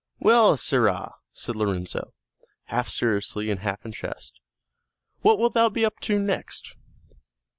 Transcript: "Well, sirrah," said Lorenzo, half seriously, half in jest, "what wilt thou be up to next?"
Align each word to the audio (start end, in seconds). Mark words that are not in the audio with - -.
"Well, 0.17 0.57
sirrah," 0.57 1.13
said 1.31 1.55
Lorenzo, 1.55 2.15
half 2.63 2.89
seriously, 2.89 3.55
half 3.55 3.85
in 3.85 3.91
jest, 3.91 4.39
"what 5.19 5.37
wilt 5.37 5.53
thou 5.53 5.69
be 5.69 5.85
up 5.85 5.99
to 5.99 6.17
next?" 6.17 6.75